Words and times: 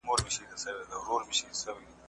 زه 0.61 0.69
به 0.75 0.83
د 0.91 0.91
کورنۍ 1.05 1.49
سره 1.61 1.79